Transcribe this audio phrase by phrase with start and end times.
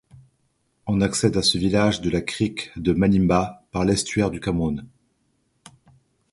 [0.87, 4.87] On accède à ce village de la crique de Malimba par l'estuaire du Cameroun.